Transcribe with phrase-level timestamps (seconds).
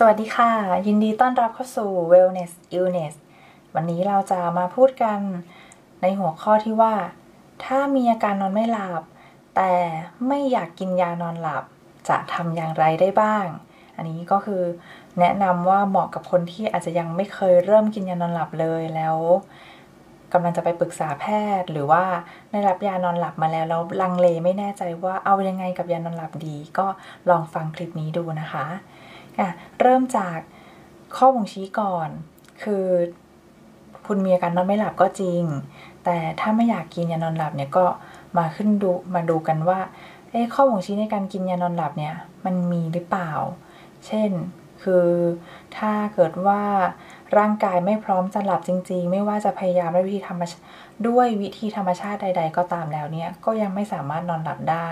[0.00, 0.52] สวัสดีค่ะ
[0.86, 3.14] ยินดีต้อนรับเข้าสู่ Wellness Illness
[3.74, 5.18] วันนี้เราจะมาพูดกัน
[6.02, 6.94] ในหัวข้อที่ว่า
[7.64, 9.02] ถ้ามีอาการนอนไม่หลับ
[9.56, 9.72] แต่
[10.28, 11.64] ไม่อยากกินยานอนหลับ
[12.08, 13.46] จะทำอย่างไรได้บ้าง
[13.96, 14.62] อันนี้ก็คือ
[15.20, 19.16] แนะนำว่าเหมาะกับคนที่อาจจะยังไม่เคยเริ่มกินยานอนหลับเลยแล้ว
[20.32, 21.24] กำลังจะไปปรึกษาแพ
[21.60, 22.04] ทย์ หรือว่า
[22.50, 26.86] ได้รับยานอนหลับมาแล้วแล้วลังเลไม่แน่ใจว่าเอายังไงกับยานอนหลับดี ก็
[27.28, 28.66] ลองฟังคลิปนี้ดูนะคะ
[29.38, 29.48] อะ
[29.80, 30.38] เริ่มจาก
[31.16, 32.08] ข้อบ่งชี้ก่อน
[32.62, 32.86] คือ
[34.06, 35.42] คุณมีอาการนอนไม่หลับก็จริง
[36.04, 37.86] แต่ถ้าไม่อยากกินยานอนหลับเนี่ยก็
[38.36, 39.78] มาขึ้นดูมาดูกันว่า
[40.30, 43.32] เอ้ข้อบ่งชี้ในการกินยานอนหลับเนี่ยมันมีหรือเปล่า
[44.06, 44.30] เช่น
[44.82, 45.08] คือ
[45.76, 46.62] ถ้าเกิดว่า
[47.38, 50.52] ร่างกายไม่พร้อมจะหลับจริง ๆ ไม่ว่าจะพยายามด้วยวิธีธรรมช
[51.08, 54.90] ด้วยวิธีธรรมชาติใด ๆ ก็ตามแล้วเนี่ยก็ยังไม่สามารถนอนหลับได้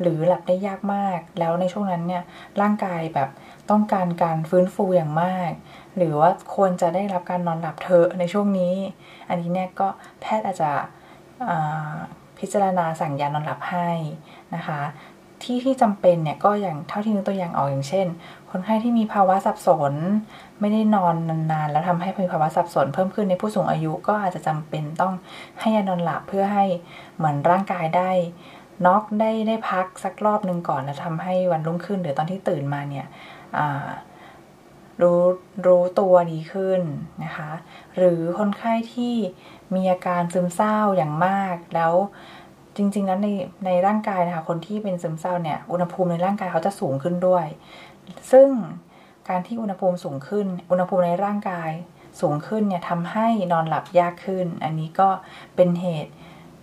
[0.00, 2.22] หรือหลับได้ยากมาก แล้วในช่วงนั้นเนี่ย
[2.60, 3.28] ร่างกายแบบ
[3.70, 5.50] ต้องการการฟื้นฟูอย่างมาก
[5.96, 8.74] หรือว่าควรจะได้รับการนอนหลับเธอในช่วงนี้
[9.28, 9.88] อันนี้เนี่ยก็
[10.20, 10.70] แพทย์อาจจะ
[12.38, 13.90] พิจารณาสั่งยานอนหลับให้
[14.54, 14.80] นะคะ
[15.42, 18.06] ที่ที่จำเป็นเนี่ยก็อย่างเท่าที่นึกตัวอย่างออกอย่างเช่น
[18.50, 19.94] คนไข้ที่มีภาวะสับสน
[20.60, 21.14] ไม่ได้นอน
[21.52, 25.14] นานๆ แล้วทำให้มีภาวะสับสน เพิ่มขึ้นในผู้สูงอายุก็อาจจะจำเป็นต้อง
[25.60, 26.64] ให้ยานอนหลับเพื่อให้
[27.16, 28.10] เหมือนร่างกายได้
[28.86, 33.06] น็อกได้ได้พักสักรอบหนึ่งก่อนแล้วทำให้วันรุ่งขึ้นหรือตอนที่ตื่นมาเนี่ย
[35.02, 35.22] รู้
[35.66, 36.80] รู้ตัวดีขึ้น
[37.24, 37.52] นะคะ
[37.96, 39.14] หรือคนไข้ที่
[39.74, 41.94] มีอาการซึมเศร้าอย่างมากแล้ว
[42.78, 43.28] จริง ๆ แล้วใน
[43.66, 47.46] ในร่างกายนะคะคนที่เป็นซึมเศร้าเนี่ยอุณหภูมิในร่างกายเขาจะสูงขึ้นด้วย
[48.32, 48.48] ซึ่ง
[49.28, 51.70] การที่อุณหภูมิสูงขึ้น อุณหภูมิในร่างกาย
[52.20, 55.08] สูงขึ้นเนี่ยทำให้นอนหลับยากขึ้น อันนี้ก็
[55.56, 56.12] เป็นเหตุ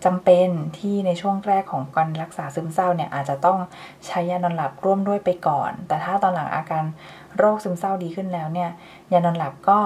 [0.05, 3.59] จำเป็นที่ในช่วงแรกของการรักษาซึมเศร้าเนี่ยอาจจะต้อง
[4.05, 6.83] ใช้ยานอนหลับร่วมด้วยไปก่อน แต่ถ้าตอนหลังอาการ
[7.37, 8.69] โรคซึมเศร้าดีขึ้นแล้วเนี่ย
[9.13, 9.79] ยานอนหลับก็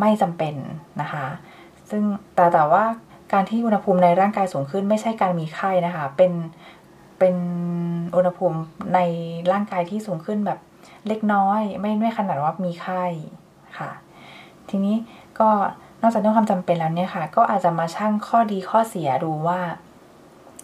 [0.00, 0.54] ไม่จำเป็น
[1.00, 1.26] นะคะ
[1.90, 2.02] ซึ่ง
[2.34, 2.84] แต่แต่ว่า
[3.32, 6.32] การที่อุณหภูมิในร่างกายสูงขึ้นไม่ใช่การมีไข้นะคะ เป็น
[7.18, 7.36] เป็น
[8.16, 8.58] อุณหภูมิ
[8.94, 9.00] ใน
[9.52, 10.58] ร่างกายที่สูงขึ้นแบบ
[11.08, 13.04] เล็กน้อย ไม่ไม่ขนาดว่ามีไข้
[13.78, 13.90] ค่ะ
[14.68, 14.96] ทีนี้
[15.40, 15.48] ก็
[16.02, 19.60] นอกจากเรื่องความจำเป็นแล้วเนี่ยค่ะ ก็อาจจะมาชั่งข้อดีข้อเสียดูว่า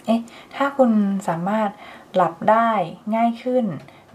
[0.06, 0.20] เอ๊ะ
[0.56, 0.90] ถ้าคุณ
[1.28, 1.70] สามารถ
[2.14, 2.70] หลับได้
[3.16, 3.64] ง่ายขึ้น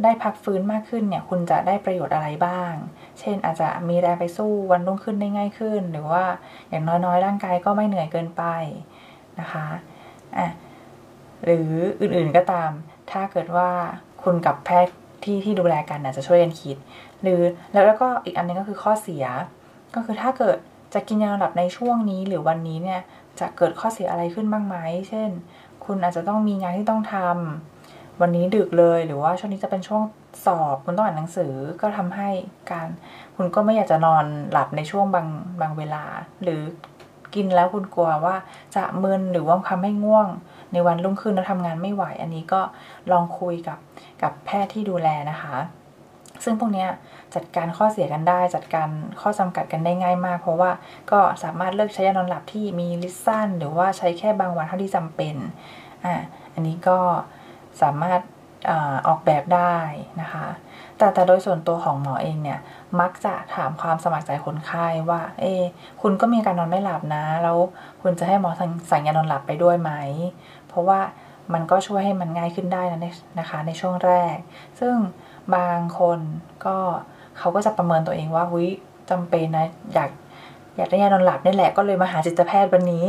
[0.03, 2.73] ได้พักฟื้นมากขึ้นเนี่ย คุณจะได้ประโยชน์อะไรบ้าง
[3.21, 6.23] เช่นอาจจะมีแรงไปสู้วันรุ่งขึ้นได้ง่ายขึ้น หรือว่า
[6.69, 8.43] อย่างน้อยๆ ร่างกายก็ไม่เหนื่อยเกินไป
[9.39, 9.67] นะคะ
[10.37, 10.47] อะ
[11.43, 11.71] หรือ
[12.01, 12.71] อื่นๆก็ตาม
[13.11, 13.69] ถ้าเกิดว่า
[14.23, 16.77] คุณกับแพทย์ที่ที่ดูแลกันนะจจะช่วยกันคิด
[17.21, 17.41] หรือ
[17.73, 19.25] แล้วแล้วก็อีกอันนึงก็คือข้อเสีย
[19.95, 20.57] ก็คือถ้าเกิด
[20.93, 23.01] จะกินยาหลับในช่วงนี้หรือวันนี้เนี่ย
[23.39, 24.75] จะเกิดข้อเสียอะไรขึ้นบ้างไหม
[25.09, 25.29] เช่น
[25.85, 30.01] คุณอาจจะต้องมีงานที่ต้องทำวันนี้ดึกเลยหรือว่าช่วงนี้จะเป็นช่วง
[30.45, 32.29] สอบคุณต้องอ่านหนังสือก็ทำให้
[32.71, 32.87] การ
[33.35, 35.27] คุณก็ไม่อยากจะนอนหลับในช่วงบาง
[35.61, 36.03] บางเวลา
[36.43, 36.61] หรือ
[37.35, 38.35] กินแล้วคุณกลัวว่า
[38.75, 40.27] จะมึนหรือว่าทำให้ง่วง
[40.73, 42.61] ในวันรุ่งขึ้นแล้วทำงานไม่ไหว อันนี้ก็
[43.11, 43.77] ลองคุยกับ
[44.21, 45.55] กับแพทย์ที่ดูแลนะคะ
[46.43, 46.85] ซึ่งพวกนี้
[47.35, 48.89] จัดการข้อเสียกันได้ จัดการ
[49.21, 50.71] ข้อจำกัดกันได้ง่ายมาก เพราะว่า
[51.11, 55.35] ก็สามารถเลือกใช้ยานอนหลับที่มีลิสสั้นหรือว่าใช้แค่บางวันเท่าที่จำเป็น
[56.05, 56.15] อ่า
[56.53, 56.97] อันนี้ก็
[57.81, 58.21] สามารถ
[59.07, 59.75] ออกแบบได้
[60.21, 60.47] นะคะ
[60.97, 62.59] แต่แต่โดยส่วนตัวของหมอเองเนี่ย
[62.99, 65.45] มักจะถามความสมัครใจคนไข้ว่า เอ
[66.01, 67.57] คุณก็มีการนอนไม่หลับนะ แล้ว
[68.01, 68.51] คุณจะให้หมอ
[68.91, 69.91] สั่งยานอนหลับไปด้วยไหม
[70.67, 70.99] เพราะว่า
[71.53, 72.99] มันก็ช่วยให้มันง่ายขึ้นได้นะ
[73.39, 74.35] นะคะ ในช่วงแรก
[74.79, 74.95] ซึ่ง
[75.55, 76.19] บางคน
[76.65, 76.77] ก็
[77.37, 78.67] เขาก็จะประเมินตัวเองว่าวิ
[79.09, 80.09] จำเป็นนะอยาก
[80.77, 83.07] อยากได้ยานอนหลับนี่แหละก็เลยมาหาจิตแพทย์วันนี้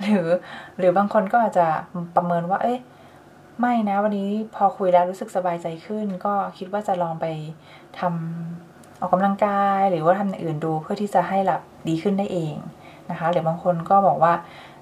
[0.00, 0.26] หรือ
[0.78, 1.66] หรือบางคนก็อาจจะ
[2.16, 2.78] ประเมินว่า เอ้ย
[3.60, 7.26] ไม่นะวันนี้พอคุยแล้วรู้สึกสบายใจขึ้น ก็คิดว่าจะลองไป
[7.98, 12.56] ทำออกกำลังกาย หรือว่าทำอย่างอื่นดูเพื่อที่จะให้หลับดีขึ้นได้เอง
[13.10, 14.34] นะคะ หรือบางคนก็บอกว่า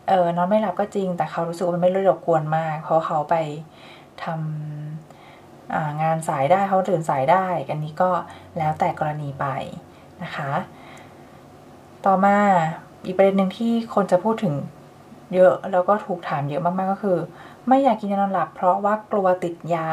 [0.09, 3.35] เออนอนไม่หลับก็จริง แต่เขารู้สึกว่ามันไม่รบกวนมาก เพราะเขาไป
[4.25, 8.11] ทำงานสายได้เขาตื่นสายได้ อันนี้ก็
[8.59, 9.47] แล้วแต่กรณีไป
[10.23, 10.51] นะคะ
[12.07, 12.37] ต่อมา
[13.07, 14.55] อีกประเด็นหนึ่งที่คนจะพูดถึง
[15.35, 17.19] เยอะแล้วก็ถูกถามเยอะมากๆก็คือ
[17.69, 19.89] ไม่อยากกินยานอนหลับเพราะว่ากลัวติดยา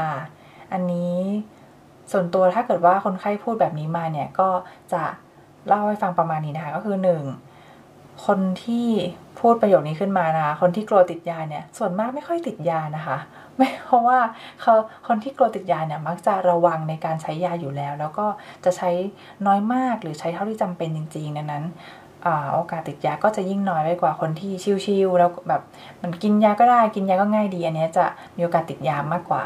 [0.72, 1.20] อันนี้
[2.12, 4.50] ส่วนตัวถ้าเกิดว่าคนไข้พูดแบบนี้มาเนี่ยก็
[4.94, 5.04] จะ
[5.68, 7.24] เล่าให้ฟังประมาณนี้นะคะ ก็คือหนึ่ง
[8.26, 8.88] คนที่
[9.40, 13.18] พูดประโยคนี้ขึ้นมานะคนที่กลัวติดยาเนี่ย ส่วนมากไม่ค่อยติดยานะคะ
[13.58, 14.20] ไม่เพราะว่า
[14.62, 14.74] เขา
[15.08, 18.28] คนที่กลัวติดยาเนี่ยมักจะระวังในการใช้ยาอยู่แล้ว แล้วก็
[18.66, 18.90] จะใช้
[19.48, 21.64] น้อยมากหรือใช้เท่าที่จำเป็นจริงๆดังนั้น
[22.54, 24.52] โอกาสติดยาก็จะยิ่งน้อยไปกว่าคนที่
[24.86, 25.62] ชิวๆแล้วแบบ
[26.02, 28.06] มันกินยาก็ได้กินยาก็ง่ายดี อันนี้จะ
[28.36, 29.44] มีโอกาสติดยามากกว่า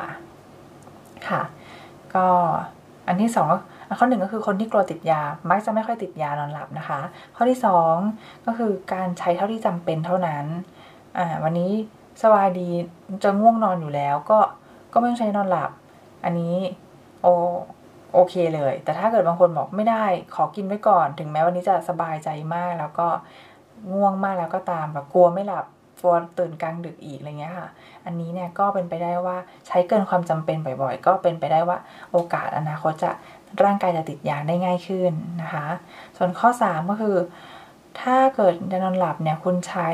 [1.28, 1.42] ค่ะ
[2.16, 2.28] ก็
[3.08, 3.48] อันที่สอง
[4.00, 7.00] ข้อหนึ่งก็คือคนที่กลัวติดยา มักจะไม่ค่อยติดยานอนหลับนะคะ
[7.36, 7.60] ข้อที่
[8.02, 10.46] 2ก็คือการใช้เท่าที่จำเป็นเท่านั้น
[11.18, 11.72] อ่าวันนี้
[12.24, 12.70] สบายดี
[13.24, 14.40] จะง่วงนอนอยู่แล้ว ก็
[14.94, 15.72] ก็ไม่ต้องใช้นอนหลับ
[16.24, 16.56] อันนี้
[17.22, 17.28] โอ
[18.14, 23.08] โอเคเลย แต่ถ้าเกิดบางคนบอกไม่ได้ ขอกินไว้ก่อน ถึงแม้วันนี้จะสบายใจมาก แล้วก็
[23.94, 25.66] ง่วงมากแล้วก็ตามแบบกลัวไม่หลับ
[26.02, 27.70] กลัวตื่นกลางดึกอีกอะไรเงี้ยค่ะ
[28.06, 31.78] อันนี้เนี่ยก็เป็นไปได้ว่าใช้เกินความจำเป็นบ่อยๆ ก็เป็นไปได้ว่า
[32.12, 33.12] โอกาสอนาคตจะ
[33.64, 35.68] ร่างกายจะติดยาได้ง่ายขึ้นนะคะ
[36.18, 37.18] ส่วนข้อ 3 ก็คือ
[38.02, 39.90] ถ้าเกิดยานอนหลับเนี่ยคุณใช้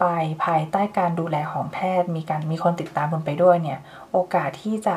[0.00, 0.04] ไป
[0.44, 3.78] ภายใต้การดูแลของแพทย์ มีการมีคนติดตามคุณไปด้วยเนี่ย
[4.12, 4.96] โอกาสที่จะ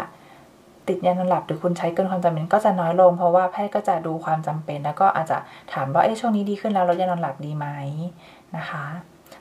[0.89, 5.37] ติดยานอนหลับหรือคุณใช้เกินความจำเป็นก็จะน้อยลง เพราะว่าแพทย์ก็จะดูความจำเป็น แล้วก็อาจจะ
[5.73, 7.67] ถามว่าเอ๊ะช่วงนี้ดีขึ้นแล้วลดยานอนหลับดีไหม
[8.57, 8.85] นะคะ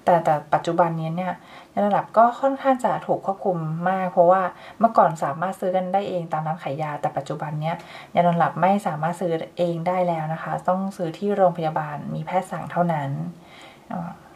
[0.05, 1.33] แต่แต่ปัจจุบันนี้เนี่ย
[1.75, 3.59] ยาระดับก็ค่อนข้างจะถูกควบคุม
[3.89, 4.43] มาก เพราะว่า
[4.81, 7.77] เมื่อก่อนสามารถซื้อกันได้เองตามร้านขายยา แต่ปัจจุบันเนี้ย
[8.15, 13.11] ยานอนหลับไม่สามารถซื้อเองได้แล้วนะคะ ต้องซื้อที่โรงพยาบาลมีแพทย์สั่งเท่านั้น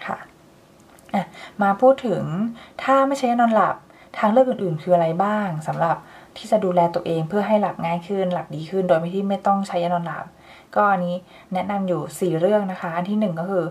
[0.07, 0.19] ค่ะ
[1.63, 2.23] มาพูดถึง
[2.83, 3.77] ถ้าไม่ใช้ยานอนหลับ
[4.19, 5.97] ทางเลือกอื่นๆ คืออะไรบ้างสำหรับ
[6.37, 10.27] ที่จะดูแลตัวเองเพื่อให้หลับง่ายขึ้น หลับดีขึ้น โดยไม่ที่ไม่ต้องใช้ยานอนหลับ
[10.75, 11.17] ก็อันนี้
[11.55, 13.65] แนะนำอยู่ 4 เรื่องนะคะ อันที่ 1 ก็คือ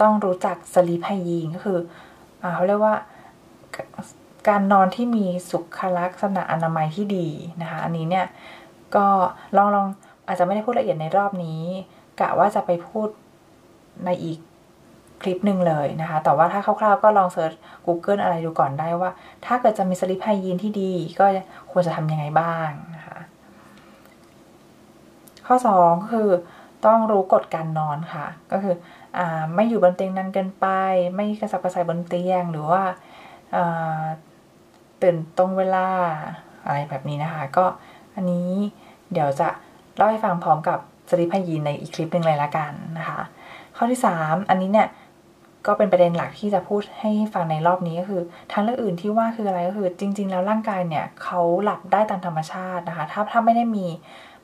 [0.00, 1.78] ต้องรู้จักสลีปไฮยีนก็คือ
[2.42, 2.94] อเขาเรียกว่า
[4.48, 7.28] การนอนที่มีสุขลักษณะอนามัยที่ดี
[7.62, 8.26] นะคะ อันนี้เนี่ย
[8.96, 9.06] ก็
[9.56, 9.86] ลองลอง
[10.26, 11.62] อาจจะไม่ได้พูดละเอียดในรอบนี้
[12.20, 13.08] กะว่าจะไปพูด
[14.04, 14.38] ในอีก
[15.22, 17.52] คลิปหนึ่งเลยนะคะ แต่ว่าถ้าคร่าวๆก็ลองเซิร์ช
[17.86, 19.10] Google อะไรดูก่อนได้ว่า
[19.46, 21.24] ถ้าเกิดจะมีสลิปไฮยีนที่ดี ก็
[21.72, 23.18] ควรจะทำยังไงบ้างนะคะ
[25.46, 26.30] ข้อ2ก็คือ
[26.86, 28.74] ต้องรู้กฎการนอนค่ะ ก็คือ
[29.18, 29.20] อ
[29.54, 30.66] ไม่อยู่บนเตียงนานเกินไป
[31.14, 32.82] ไม่กระสับกระส่ายบนเตียง หรือว่า
[35.02, 35.88] ตื่นตรงเวลา
[36.64, 37.64] อะไรแบบนี้นะคะ ก็
[38.14, 38.50] อันนี้
[39.12, 39.48] เดี๋ยวจะ
[39.96, 40.78] เล่าให้ฟังพร้อมกับ
[41.10, 43.20] สลิปไฮยีนในอีกคลิปหนึ่งเลยละกันนะคะ
[43.76, 44.88] ข้อที่ 3 อันนี้เนี่ย
[45.68, 48.22] ก็เป็นประเด็นหลักที่จะพูดให้ฟังในรอบนี้ก็คือ
[48.52, 53.86] ทางเลือกอื่นที่ว่าคืออะไรก็คือ จริง ๆ แล้วร่างกายเนี่ยเขาหลับได้ตามธรรมชาตินะคะ ถ้าถ้าไม่ได้มี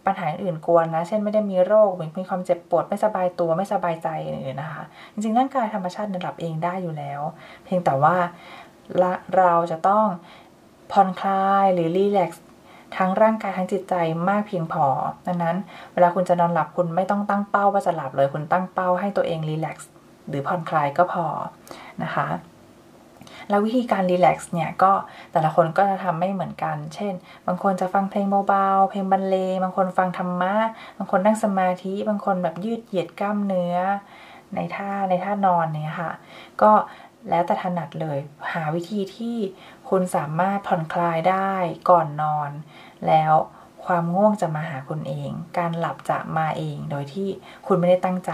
[0.07, 4.09] ปัญหาอื่นกวนนะ เช่นไม่ได้มีโรคมีความเจ็บปวดไม่สบายตัวไม่สบายใจ
[4.45, 4.83] เลยนะคะ
[5.13, 7.21] จริงๆร่างกายธรรมชาติหลับเองได้อยู่แล้ว
[7.65, 8.17] เพียงแต่ว่า
[9.37, 10.05] เราจะต้อง
[10.93, 12.45] ผ่อนคลายหรือรีแลกซ์
[12.97, 13.95] ทั้งร่างกายทั้งจิตใจ
[14.29, 14.87] มากเพียงพอ
[15.27, 15.57] ดังนั้น
[15.93, 19.91] เวลาคุณจะนอนหลับคุณไม่ต้องตั้งเป้าว่าจะหลับเลยคุณตั้งเป้าให้ตัวเองรีแลกซ์
[20.29, 21.27] หรือผ่อนคลายก็พอ
[22.03, 22.27] นะคะ
[23.49, 24.93] แล้ววิธีการรีแลกซ์เนี่ยก็
[25.33, 27.15] แต่ละคนก็จะทำไม่เหมือนกัน เช่น
[27.47, 30.55] บางคนจะฟังเพลงเบาๆ เพลงบรรเลง บางคนฟังธรรมะ
[30.99, 33.77] บางคนนั่งสมาธิ บางคนแบบยืดเหยียดกล้ามเนื้อ
[34.55, 36.13] ในท่าในท่านอนเนี่ยค่ะ
[36.63, 36.73] ก็
[37.31, 38.19] แล้วแต่ถนัดเลย
[38.53, 39.37] หาวิธีที่
[39.89, 41.53] คุณสามารถผ่อนคลายได้
[41.91, 42.51] ก่อนนอน
[43.09, 43.35] แล้ว
[43.85, 47.29] ความง่วงจะมาหาคุณเอง การหลับจะมาเอง โดยที่
[47.67, 48.33] คุณไม่ได้ตั้งใจ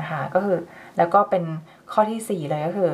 [0.00, 0.58] นะคะก็คือ
[0.98, 1.44] แล้วก็เป็น
[1.92, 2.92] ข้อที่ 4 เลยก็คือ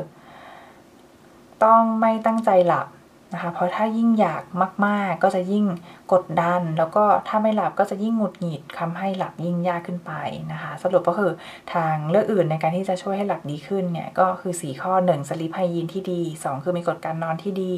[1.64, 2.88] ต้องไม่ตั้งใจหลับ
[3.32, 4.42] นะคะเพราะถ้ายิ่งอยาก
[4.86, 5.64] มาก ๆ ก็จะยิ่ง
[6.12, 10.12] กดดัน แล้วก็ถ้าไม่หลับก็จะยิ่งหงุดหงิดทาให้หลับยิ่งยากขึ้นไป
[10.52, 11.32] นะคะ สรุปก็คือ
[11.74, 17.74] ทางเลือกอื่นในการที่จะช่วยให้หลับดีขึ้นเนี่ยก็คือ 4 ข้อ 1 สลิปไฮยีนที่ดี 2 คือมีกฎการนอนที่ดี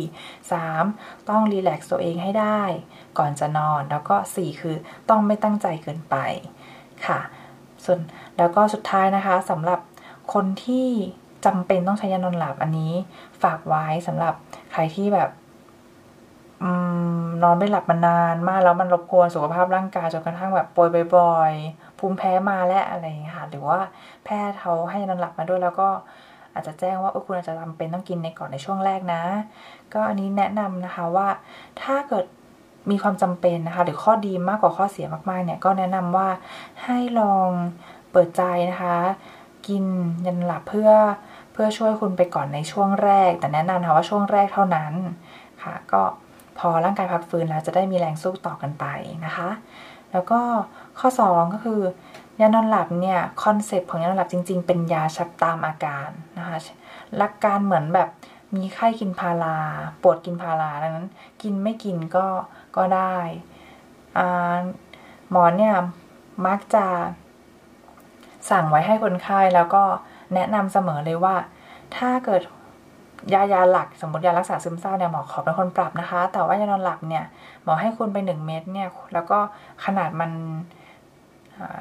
[0.62, 2.62] 3 ต้องรีแลกซ์ตัวเองให้ได้
[3.19, 4.76] ก่อนจะนอนแล้วก็ 4 คือ
[5.11, 6.17] ต้องไม่ตั้งใจเกินไป
[7.06, 7.20] ค่ะ
[7.86, 8.00] ส่วน
[8.38, 9.81] แล้วก็สุดท้ายนะคะสำหรับ
[10.32, 10.88] คนที่
[11.46, 12.93] จำเป็นต้องใช้ยานอนหลับอันนี้
[13.43, 14.34] ฝากไว้สำหรับ
[14.72, 15.31] ใครที่แบบ
[17.43, 23.78] นอนไม่หลับมานานมากแล้วมันรบกวนสุขภาพร่างกายจนกระทั่งแบบป่วยบ่อยๆภูมิแพ้มาและอะไรอย่างเงี้ยค่ะหรือว่า
[24.24, 25.88] แพทย์เขาให้นอนหลับมาด้วยแล้วก็
[26.52, 29.22] อาจจะแจ้งว่าคุณอาจจะจำเป็นต้องกินในก่อนในช่วงแรกนะ
[29.94, 31.28] ก็อันนี้แนะนำนะคะว่า
[31.82, 32.24] ถ้าเกิด
[32.90, 36.28] มีความจำเป็นนะคะ หรือข้อดีมากกว่าข้อเสียมากๆเนี่ยก็แนะนำว่า
[36.84, 37.48] ให้ลอง
[38.10, 38.96] เปิดใจนะคะ
[39.66, 39.84] กิน
[40.26, 40.90] ยานอนหลับเพื่อ
[41.52, 44.93] เพื่อช่วยคุณไปก่อนในช่วงแรก แต่แนะนำนะว่าช่วงแรกเท่านั้น
[45.62, 46.02] ค่ะ ก็
[46.58, 48.84] พอร่างกายพักฟื้นแล้วจะได้มีแรงสู้ต่อกันไป
[49.26, 49.48] นะคะ
[50.12, 50.40] แล้วก็
[50.98, 51.81] ข้อ 2 ก็คือ
[52.40, 56.56] ยานอนหลับเนี่ย concept ของยานอนหลับจริง ๆ เป็นยารักษาตามอาการนะคะ
[57.16, 58.08] หลักการเหมือนแบบ
[58.56, 59.56] มีไข้กินพารา
[60.02, 61.08] ปวดกินพาราดังนั้น
[61.43, 62.26] กินไม่กินก็
[62.76, 63.16] ก็ได้
[65.30, 65.74] หมอเนี่ย
[66.46, 66.86] มักจะ
[68.50, 69.82] สั่งไว้ให้คนไข้แล้วก็
[70.34, 71.36] แนะนำเสมอเลยว่า
[71.96, 72.42] ถ้าเกิด
[73.34, 77.24] ยายาหลักสมมติยารักษาซึมเศร้าเนี่ยหมอขอเป็นคนปรับนะคะ แต่ว่ายานอนหลับเนี่ย
[77.62, 79.38] หมอให้คุณไปหนึ่งเม็ดเนี่ยแล้วก็
[79.84, 80.30] ขนาดมัน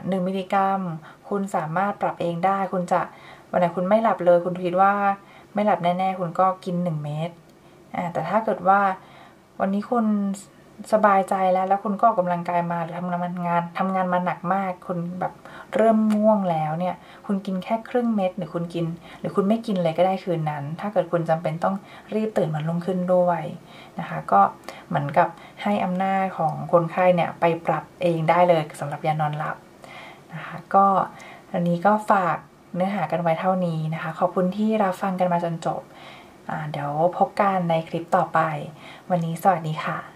[0.10, 0.82] หนึ่งมิลลิกรัม
[1.30, 3.02] คุณสามารถปรับเองได้ คุณจะ
[3.50, 4.94] วันไหนคุณไม่หลับเลย คุณคิดว่า
[5.54, 7.30] ไม่หลับแน่ ๆ คุณก็กินหนึ่งเม็ด
[8.14, 8.80] แต่ถ้าเกิดว่า
[9.60, 10.06] วันนี้คุณ
[10.94, 15.34] สบายใจแล้ว แล้วคุณก็ออกกำลังกายมาหรือทำงานงานทำงานมาหนักมาก คุณแบบ
[15.76, 18.86] เริ่มง่วงแล้วเนี่ย คุณกินแค่ครึ่งเม็ดหรือคุณกิน
[19.20, 21.76] หรือคุณไม่กินเลยก็ได้คืนนั้น ถ้าเกิดคุณจำเป็นต้อง
[22.16, 23.42] รีบตื่นมันลงขึ้นด้วย
[24.00, 24.42] นะคะ ก็
[24.88, 25.28] เหมือนกับ
[25.64, 29.58] ให้อำนาจของคนไข้เนี่ยไปปรับเองได้เลยสำหรับยานอนหลับ
[30.34, 30.86] นะคะ ก็
[31.54, 32.38] อันนี้ก็ฝาก
[32.76, 35.82] เนื้อหากันไว้เท่านี้นะคะ ขอบคุณที่รับฟังกันมาจนจบ
[36.72, 38.40] เดี๋ยวพบกันในคลิปต่อไป
[39.10, 40.15] วันนี้สวัสดีค่ะ